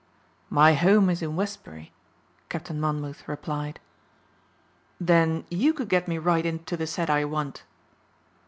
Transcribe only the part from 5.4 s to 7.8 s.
you could get me right in to the set I want?"